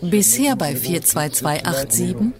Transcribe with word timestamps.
Bisher 0.00 0.56
bei 0.56 0.74
42287 0.74 2.32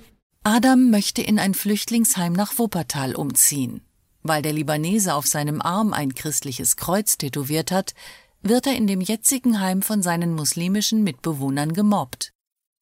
Adam 0.43 0.91
möchte 0.91 1.23
in 1.23 1.39
ein 1.39 1.55
Flüchtlingsheim 1.55 2.33
nach 2.33 2.59
Wuppertal 2.59 3.15
umziehen. 3.15 3.81
Weil 4.23 4.43
der 4.43 4.53
Libanese 4.53 5.15
auf 5.15 5.27
seinem 5.27 5.63
Arm 5.63 5.93
ein 5.93 6.15
christliches 6.15 6.77
Kreuz 6.77 7.19
tätowiert 7.19 7.71
hat, 7.71 7.95
wird 8.43 8.67
er 8.67 8.77
in 8.77 8.87
dem 8.87 9.01
jetzigen 9.01 9.61
Heim 9.61 9.83
von 9.83 10.03
seinen 10.03 10.35
muslimischen 10.35 11.03
Mitbewohnern 11.03 11.73
gemobbt. 11.73 12.33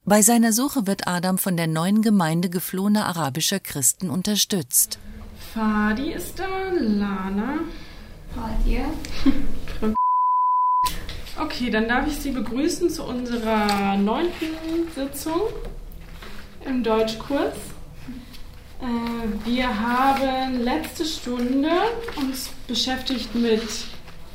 Bei 0.04 0.22
seiner 0.22 0.52
Suche 0.52 0.86
wird 0.88 1.06
Adam 1.06 1.38
von 1.38 1.56
der 1.56 1.68
neuen 1.68 2.02
Gemeinde 2.02 2.50
geflohener 2.50 3.06
arabischer 3.06 3.60
Christen 3.60 4.10
unterstützt. 4.10 4.98
Fadi 5.54 6.12
ist 6.12 6.38
da, 6.38 6.70
Lana. 6.72 7.60
Fadia. 8.34 8.86
Okay, 11.38 11.70
dann 11.70 11.88
darf 11.88 12.06
ich 12.06 12.16
Sie 12.16 12.30
begrüßen 12.30 12.90
zu 12.90 13.04
unserer 13.04 13.96
neunten 13.96 14.46
Sitzung 14.94 15.40
im 16.66 16.82
Deutschkurs. 16.82 17.54
Äh, 18.80 19.46
wir 19.48 19.80
haben 19.80 20.62
letzte 20.62 21.04
Stunde 21.04 21.70
uns 22.16 22.50
beschäftigt 22.68 23.34
mit 23.34 23.62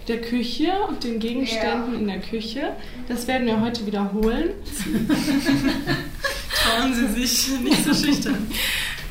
der 0.08 0.22
Küche 0.22 0.72
und 0.88 1.04
den 1.04 1.20
Gegenständen 1.20 1.94
Ja. 1.94 2.00
in 2.00 2.08
der 2.08 2.22
Küche. 2.22 2.74
Das 3.08 3.28
werden 3.28 3.46
wir 3.46 3.60
heute 3.62 3.86
wiederholen. 3.86 4.52
Trauen 6.64 6.94
Sie 6.94 7.08
sich 7.26 7.60
nicht 7.60 7.84
so 7.84 7.94
schüchtern. 7.94 8.50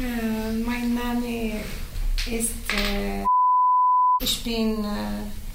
Äh, 0.00 0.52
mein 0.64 0.95
Name 0.95 1.60
ist. 2.30 2.50
Äh, 2.73 3.26
ich 4.23 4.42
bin 4.42 4.82
äh, 4.84 5.45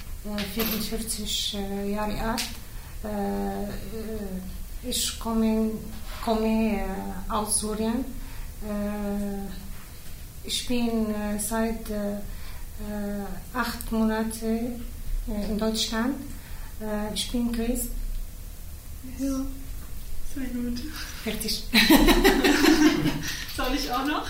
44 0.54 1.54
äh, 1.58 1.92
Jahre 1.92 2.20
alt. 2.20 2.42
Äh, 3.04 3.64
äh, 3.64 4.88
ich 4.90 5.18
komme, 5.18 5.70
komme 6.24 6.76
äh, 6.78 6.84
aus 7.28 7.60
Syrien. 7.60 8.04
Äh, 8.62 9.48
ich 10.44 10.66
bin 10.66 11.12
äh, 11.14 11.38
seit 11.38 11.88
äh, 11.90 12.12
äh, 12.14 13.24
acht 13.54 13.90
Monaten 13.92 14.82
äh, 15.28 15.50
in 15.50 15.58
Deutschland. 15.58 16.14
Äh, 16.80 17.14
ich 17.14 17.30
bin 17.30 17.50
Christ. 17.52 17.88
Ja, 19.18 19.40
Sehr 20.34 20.46
gut. 20.52 20.80
fertig. 21.24 21.64
Soll 23.56 23.74
ich 23.74 23.90
auch 23.90 24.06
noch? 24.06 24.26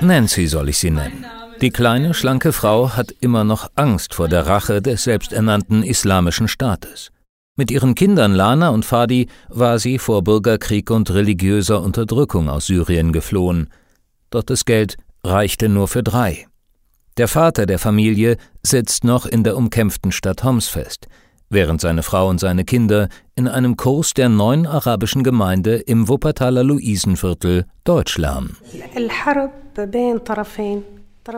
Nancy 0.00 0.46
soll 0.46 0.68
ich 0.68 0.78
sie 0.78 0.90
nennen. 0.90 1.24
Die 1.60 1.70
kleine, 1.70 2.14
schlanke 2.14 2.52
Frau 2.52 2.90
hat 2.90 3.12
immer 3.20 3.42
noch 3.42 3.68
Angst 3.74 4.14
vor 4.14 4.28
der 4.28 4.46
Rache 4.46 4.80
des 4.80 5.02
selbsternannten 5.02 5.82
Islamischen 5.82 6.46
Staates. 6.46 7.10
Mit 7.56 7.72
ihren 7.72 7.96
Kindern 7.96 8.32
Lana 8.32 8.68
und 8.68 8.84
Fadi 8.84 9.26
war 9.48 9.80
sie 9.80 9.98
vor 9.98 10.22
Bürgerkrieg 10.22 10.88
und 10.92 11.10
religiöser 11.10 11.82
Unterdrückung 11.82 12.48
aus 12.48 12.66
Syrien 12.66 13.12
geflohen. 13.12 13.70
Doch 14.30 14.44
das 14.44 14.64
Geld 14.66 14.98
reichte 15.24 15.68
nur 15.68 15.88
für 15.88 16.04
drei. 16.04 16.46
Der 17.16 17.26
Vater 17.26 17.66
der 17.66 17.80
Familie 17.80 18.36
sitzt 18.62 19.02
noch 19.02 19.26
in 19.26 19.42
der 19.42 19.56
umkämpften 19.56 20.12
Stadt 20.12 20.44
Homs 20.44 20.68
fest, 20.68 21.08
während 21.50 21.80
seine 21.80 22.04
Frau 22.04 22.28
und 22.28 22.38
seine 22.38 22.64
Kinder 22.64 23.08
in 23.34 23.48
einem 23.48 23.76
Kurs 23.76 24.14
der 24.14 24.28
neuen 24.28 24.64
arabischen 24.68 25.24
Gemeinde 25.24 25.74
im 25.74 26.06
Wuppertaler 26.06 26.62
Luisenviertel 26.62 27.64
Deutsch 27.82 28.16
lernen. 28.16 28.56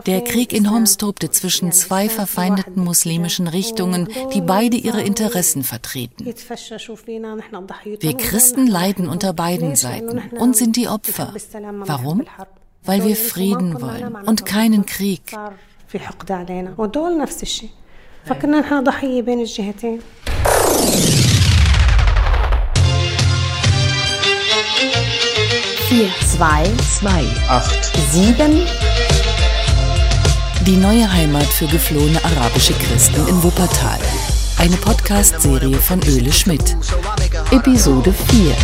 Der 0.07 0.23
Krieg 0.23 0.51
in 0.51 0.71
Homs 0.71 0.97
tobte 0.97 1.29
zwischen 1.29 1.71
zwei 1.71 2.09
verfeindeten 2.09 2.83
muslimischen 2.83 3.47
Richtungen, 3.47 4.09
die 4.33 4.41
beide 4.41 4.77
ihre 4.77 5.01
Interessen 5.01 5.63
vertreten. 5.63 6.25
Wir 6.25 8.17
Christen 8.17 8.65
leiden 8.65 9.07
unter 9.07 9.33
beiden 9.33 9.75
Seiten 9.75 10.19
und 10.39 10.55
sind 10.55 10.75
die 10.75 10.87
Opfer. 10.87 11.33
Warum? 11.85 12.23
Weil 12.83 13.03
wir 13.03 13.15
Frieden 13.15 13.79
wollen 13.81 14.15
und 14.25 14.45
keinen 14.45 14.85
Krieg. 14.85 15.21
في 15.87 15.99
حقد 15.99 16.31
علينا 16.31 16.73
ودول 16.77 17.17
نفس 17.17 17.43
الشيء 17.43 17.69
فكنا 18.25 18.59
نحن 18.59 18.83
ضحية 18.83 19.21
بين 19.21 19.39
الجهتين 19.39 19.99
Vier, 25.89 26.09
zwei, 26.33 26.63
zwei, 26.99 27.23
acht, 27.47 27.85
sieben, 28.11 28.53
Die 30.65 30.77
neue 30.77 31.11
Heimat 31.11 31.43
für 31.45 31.67
geflohene 31.67 32.23
arabische 32.23 32.73
Christen 32.73 33.27
in 33.27 33.43
Wuppertal. 33.43 33.99
Eine 34.57 34.75
Podcast-Serie 34.77 35.77
von 35.77 36.01
Öle 36.03 36.31
Schmidt. 36.31 36.75
Episode 37.51 38.11
4. 38.13 38.55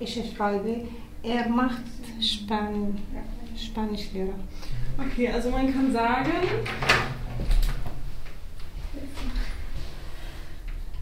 Ich, 0.00 0.16
ich 0.16 0.36
schreibe, 0.36 0.82
er 1.22 1.48
macht 1.48 1.82
Span 2.20 2.98
Spanischlehrer. 3.56 4.34
Okay, 4.98 5.28
also 5.28 5.50
man 5.50 5.72
kann 5.72 5.92
sagen, 5.92 6.32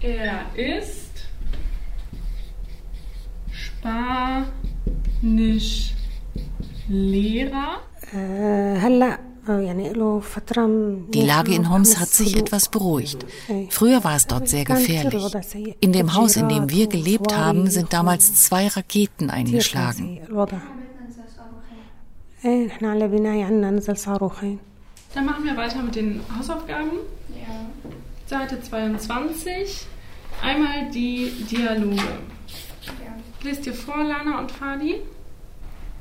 er 0.00 0.44
ist 0.54 1.26
Spanischlehrer. 6.86 7.80
آه، 8.14 8.76
هلا 8.78 9.18
die 11.11 11.23
Lage 11.23 11.55
in 11.55 11.71
Homs 11.71 11.99
hat 11.99 12.09
sich 12.09 12.37
etwas 12.37 12.69
beruhigt. 12.69 13.25
Früher 13.69 14.03
war 14.03 14.15
es 14.15 14.27
dort 14.27 14.47
sehr 14.47 14.65
gefährlich. 14.65 15.35
In 15.79 15.93
dem 15.93 16.13
Haus, 16.13 16.35
in 16.35 16.47
dem 16.47 16.69
wir 16.69 16.87
gelebt 16.87 17.35
haben, 17.35 17.69
sind 17.69 17.91
damals 17.91 18.35
zwei 18.43 18.67
Raketen 18.67 19.31
eingeschlagen. 19.31 20.19
Dann 25.13 25.25
machen 25.25 25.43
wir 25.43 25.57
weiter 25.57 25.81
mit 25.81 25.95
den 25.95 26.21
Hausaufgaben. 26.37 26.91
Ja. 27.29 27.65
Seite 28.27 28.61
22. 28.61 29.85
Einmal 30.41 30.89
die 30.91 31.31
Dialoge. 31.51 31.97
Ja. 31.97 33.15
Lest 33.43 33.65
dir 33.65 33.73
vor, 33.73 33.97
Lana 33.97 34.39
und 34.39 34.51
Fadi. 34.51 35.01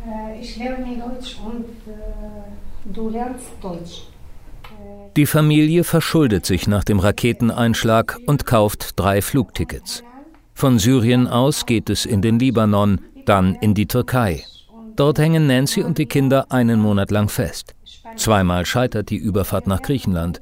Äh, 0.06 0.40
ich 0.40 0.56
lerne 0.56 0.96
Deutsch 0.96 1.36
und. 1.44 1.64
Äh 1.90 2.69
du 2.84 3.08
lernst 3.08 3.50
Deutsch. 3.62 4.02
Die 5.16 5.26
Familie 5.26 5.84
verschuldet 5.84 6.46
sich 6.46 6.66
nach 6.66 6.84
dem 6.84 7.00
Raketeneinschlag 7.00 8.18
und 8.26 8.46
kauft 8.46 8.98
drei 8.98 9.20
Flugtickets. 9.22 10.04
Von 10.54 10.78
Syrien 10.78 11.26
aus 11.26 11.66
geht 11.66 11.90
es 11.90 12.06
in 12.06 12.22
den 12.22 12.38
Libanon, 12.38 13.00
dann 13.26 13.54
in 13.56 13.74
die 13.74 13.86
Türkei. 13.86 14.44
Dort 14.96 15.18
hängen 15.18 15.46
Nancy 15.46 15.82
und 15.82 15.98
die 15.98 16.06
Kinder 16.06 16.46
einen 16.50 16.80
Monat 16.80 17.10
lang 17.10 17.28
fest. 17.28 17.74
Zweimal 18.16 18.66
scheitert 18.66 19.10
die 19.10 19.16
Überfahrt 19.16 19.66
nach 19.66 19.82
Griechenland. 19.82 20.40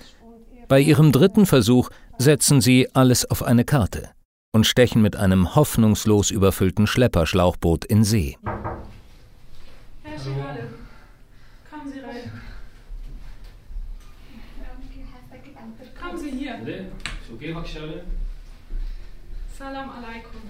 Bei 0.68 0.80
ihrem 0.80 1.12
dritten 1.12 1.46
Versuch 1.46 1.90
setzen 2.18 2.60
sie 2.60 2.88
alles 2.94 3.30
auf 3.30 3.42
eine 3.42 3.64
Karte 3.64 4.10
und 4.52 4.66
stechen 4.66 5.02
mit 5.02 5.16
einem 5.16 5.54
hoffnungslos 5.54 6.30
überfüllten 6.30 6.86
Schlepperschlauchboot 6.86 7.84
in 7.84 8.04
See. 8.04 8.36
Salam 19.57 19.89
alaikum. 19.89 20.41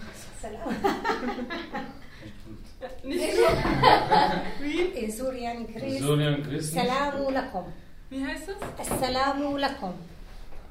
Nicht 3.04 3.36
so? 3.36 3.44
Wie? 4.64 4.82
In 5.02 5.12
Syrien 5.12 5.68
Christ. 5.72 6.00
Syrien 6.00 6.44
Christen. 6.44 6.76
Salamu 6.80 7.30
lakum. 7.32 7.66
Wie 8.10 8.26
heißt 8.26 8.48
das? 8.50 8.88
Assalamu 8.88 9.58
lakum. 9.58 9.94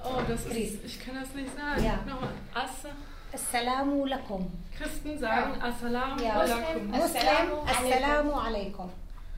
Oh, 0.04 0.20
das 0.28 0.40
ist. 0.40 0.50
Chris. 0.50 0.72
Ich 0.84 1.00
kann 1.00 1.14
das 1.20 1.34
nicht 1.34 1.50
sagen. 1.56 1.84
Ja. 1.84 1.96
Nochmal. 2.06 2.30
Assa. 2.54 2.90
Assalamu 3.32 4.04
lakum. 4.06 4.50
Christen 4.76 5.18
sagen 5.18 5.60
Assalamu 5.62 6.22
Ja. 6.22 6.32
alaikum. 6.40 6.86
Muslim, 6.88 7.52
Assalamu 7.66 8.32
alaikum. 8.32 8.90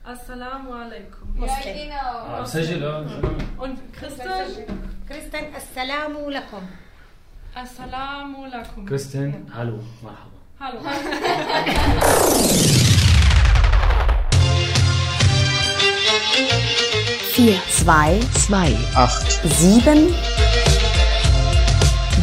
Assalamu 0.03 0.73
alaikum. 0.73 1.27
Muslim. 1.35 1.91
آه، 1.91 2.43
سجل 2.45 2.83
آه، 2.83 3.07
سلام. 3.07 3.21
Und 3.57 3.77
Christen? 3.93 4.27
Christian, 5.09 5.45
Assalamu 5.55 6.29
lakum. 6.29 6.63
Assalamu 7.55 8.45
alaikum. 8.45 8.85
كريستين 8.89 9.45
هلو 9.55 9.77
مرحبا 10.03 10.35
Hallo. 10.59 10.79
Vier, 17.33 17.59
zwei, 17.69 18.19
zwei, 18.45 18.75
acht, 18.95 19.31
sieben, 19.57 20.13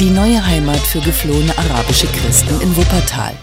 Die 0.00 0.10
neue 0.10 0.44
Heimat 0.44 0.78
für 0.78 1.00
geflohene 1.00 1.56
arabische 1.56 2.08
Christen 2.08 2.60
in 2.60 2.76
Wuppertal. 2.76 3.34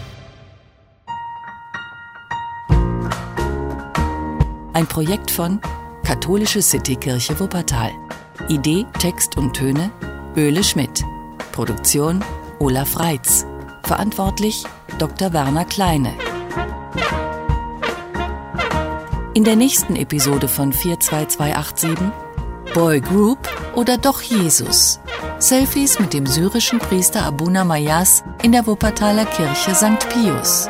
Ein 4.74 4.88
Projekt 4.88 5.32
von 5.32 5.62
Katholische 6.04 6.62
Citykirche 6.62 7.40
Wuppertal. 7.40 7.92
Idee, 8.49 8.87
Text 8.99 9.37
und 9.37 9.55
Töne 9.55 9.91
Öle 10.37 10.65
Schmidt. 10.65 11.03
Produktion 11.53 12.23
Olaf 12.59 12.99
Reitz. 12.99 13.47
Verantwortlich 13.85 14.65
Dr. 14.99 15.33
Werner 15.33 15.65
Kleine. 15.65 16.13
In 19.35 19.45
der 19.45 19.57
nächsten 19.57 19.97
Episode 19.97 20.49
von 20.49 20.73
42287 20.73 22.13
Boy 22.75 23.01
Group 23.01 23.39
oder 23.75 23.97
doch 23.97 24.21
Jesus? 24.21 25.01
Selfies 25.39 25.99
mit 25.99 26.13
dem 26.13 26.27
syrischen 26.27 26.79
Priester 26.79 27.25
Abuna 27.25 27.65
Mayas 27.65 28.25
in 28.43 28.53
der 28.53 28.67
Wuppertaler 28.67 29.27
Kirche 29.27 29.75
St. 29.75 30.09
Pius. 30.11 30.69